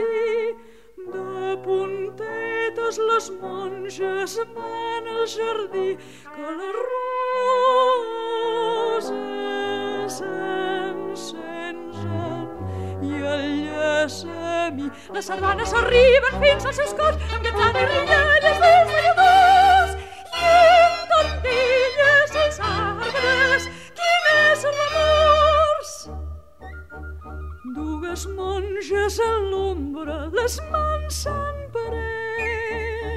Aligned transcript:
monestir 0.00 0.56
de 1.12 1.56
puntetes 1.64 2.98
les 2.98 3.30
monges 3.40 4.38
van 4.54 5.06
al 5.08 5.26
jardí 5.26 5.96
que 6.34 6.48
les 6.58 6.74
roses 7.80 9.06
s'encensen 10.16 11.76
i 13.02 13.12
el 13.34 13.44
llacemí 13.66 14.86
les 15.14 15.24
sardanes 15.26 15.72
arriben 15.82 16.34
fins 16.44 16.64
als 16.66 16.76
seus 16.76 16.94
cors 16.94 17.16
amb 17.34 17.42
cantada 17.46 17.78
i 17.80 17.86
rialles 17.92 18.42
des 18.44 18.58
de 18.60 18.68
llavors 18.92 19.19
dues 28.10 28.26
monges 28.26 29.20
a 29.20 29.36
l'ombra 29.50 30.30
les 30.34 30.60
mans 30.72 31.14
s'han 31.22 31.58
pres. 31.74 33.14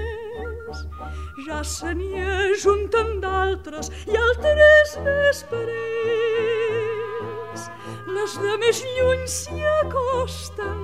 Ja 1.48 1.64
se 1.64 1.94
n'hi 1.98 2.14
ajunten 2.22 3.10
d'altres 3.24 3.89
i 4.06 4.18
altres 4.28 4.89
després 5.08 5.70
les 8.18 8.34
de 8.46 8.54
més 8.66 8.80
lluny 8.98 9.26
s'hi 9.38 9.62
acosten 9.82 10.80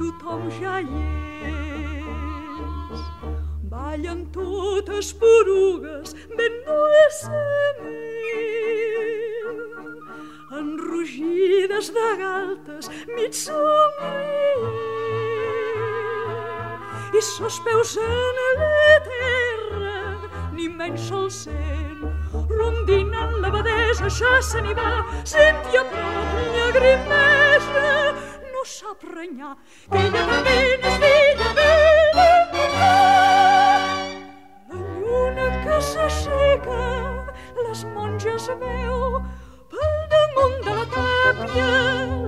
tothom 0.00 0.42
ja 0.60 0.76
hi 0.80 1.04
és. 1.52 3.00
Ballen 3.74 4.20
totes 4.32 5.06
porugues 5.20 6.08
ben 6.38 6.54
dolçament 6.70 8.63
enrogides 10.60 11.86
de 11.96 12.08
galtes 12.22 12.90
mig 13.16 13.32
somrient 13.34 14.94
i 17.14 17.20
sos 17.22 17.60
peus 17.64 17.96
en 17.96 18.38
la 18.58 18.98
terra 19.08 20.00
ni 20.52 20.68
menys 20.68 21.08
se'l 21.08 21.30
sent. 21.30 22.02
Rondinant 22.50 23.36
l'abadesa 23.42 24.08
ja 24.18 24.32
se 24.42 24.62
n'hi 24.62 24.74
va. 24.78 24.92
Sent 25.32 25.60
i 25.72 25.78
a 25.78 25.84
prop 25.92 26.32
llagrimeja 26.56 27.92
no 28.52 28.64
sap 28.76 29.06
renyar 29.14 29.54
també 29.90 30.58
n'és 30.82 30.98
filla 31.04 31.50
de 31.60 31.70
la 32.18 32.28
lluna 34.74 35.48
que 35.64 35.80
s'aixeca 35.92 36.82
les 37.62 37.86
monges 37.94 38.50
veu 38.62 39.22
damunt 40.34 40.64
de 40.64 40.72
la 40.74 40.84
tàpia 40.94 41.70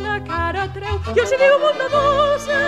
la 0.05 0.17
cara 0.29 0.65
treu 0.75 0.97
i 1.15 1.17
els 1.23 1.33
diu 1.41 1.55
bondadosa 1.63 2.61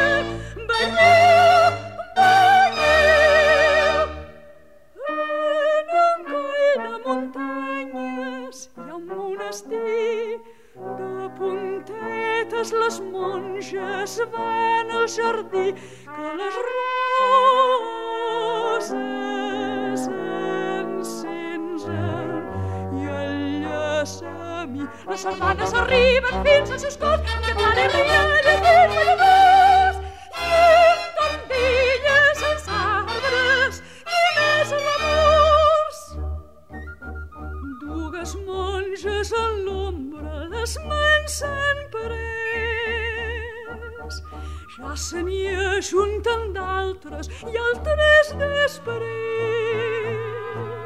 balleu, 0.69 1.73
balleu 2.17 3.99
en 5.15 5.87
un 6.03 6.19
coll 6.31 6.77
de 6.83 6.93
muntanyes 7.07 8.57
hi 8.65 8.67
ha 8.89 8.91
un 8.97 9.03
monestir 9.13 10.33
de 10.99 11.13
puntetes 11.39 12.69
les 12.83 12.97
monges 13.13 14.13
van 14.35 14.89
al 15.01 15.07
jardí 15.17 15.67
que 16.15 16.27
les 16.43 16.57
roses 16.71 18.87
les 25.09 25.21
sardanes 25.25 25.73
arriben 25.83 26.35
fins 26.47 26.71
als 26.71 26.83
seus 26.85 26.97
cors 27.03 27.23
que 27.45 27.55
tant 27.59 27.79
i 27.83 27.87
rialles 27.95 28.61
ben 28.67 28.91
balladors 28.97 29.97
i 30.39 31.63
en 32.15 32.17
els 32.17 32.69
arbres 32.79 33.75
quin 34.11 34.37
és 34.45 34.71
l'amors. 34.87 36.01
Dues 37.85 38.33
monges 38.49 39.29
en 39.43 39.53
l'ombra 39.67 40.35
les 40.57 40.73
mans 40.89 41.31
s'han 41.43 41.79
pres. 41.95 43.35
Ja 44.79 44.93
se 45.09 45.19
n'hi 45.29 45.45
ajunten 45.77 46.41
d'altres 46.57 47.25
i 47.53 47.55
altres 47.69 48.27
després 48.45 49.98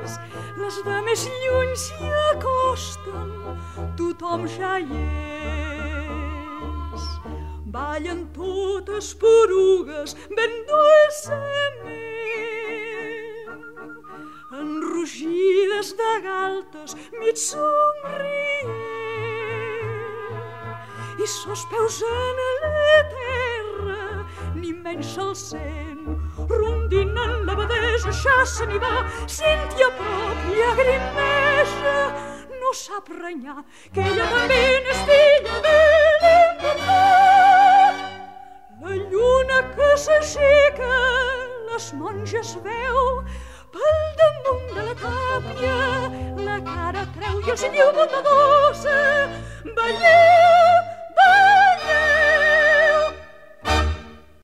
les 0.03 0.77
de 0.87 0.97
més 1.07 1.23
lluny 1.43 1.73
s'hi 1.79 2.09
acosten 2.33 3.29
tothom 3.99 4.47
ja 4.55 4.73
hi 4.83 5.03
és 6.99 7.05
ballen 7.77 8.25
totes 8.39 9.13
porugues 9.23 10.17
ben 10.39 10.57
dolçament 10.71 11.79
enrogides 14.63 15.95
de 16.03 16.13
galtes 16.27 16.99
mig 17.21 17.39
somrient 17.47 18.77
i 21.23 21.27
sos 21.39 21.63
peus 21.71 22.03
en 22.11 22.45
la 22.67 23.01
terra 23.17 24.05
ni 24.59 24.71
menys 24.85 25.15
se'l 25.15 25.35
sent 25.47 25.92
rondinant 26.51 27.45
l'abadesa 27.47 28.13
ja 28.23 28.45
se 28.45 28.67
n'hi 28.67 28.79
va. 28.79 28.95
Sent 29.27 29.79
i 29.79 29.83
a 29.87 29.91
prop 29.99 30.33
no 32.73 32.73
sap 32.79 33.09
renyar 33.21 33.63
que 33.95 34.01
ella 34.11 34.27
també 34.31 34.61
n'és 34.85 35.01
filla 35.09 35.57
de 35.67 35.73
l'encantat 36.25 37.99
la 38.85 38.95
lluna 39.11 39.59
que 39.75 39.89
s'aixeca 40.05 40.93
les 41.73 41.87
monges 42.01 42.55
veu 42.69 43.03
pel 43.77 44.01
damunt 44.23 44.67
de 44.79 44.83
la 44.89 44.97
tàpia 45.03 45.77
la 46.49 46.57
cara 46.71 47.05
treu 47.19 47.37
i 47.45 47.55
els 47.57 47.69
diu 47.77 47.93
bondadosa 48.01 48.99
balleu 49.77 50.92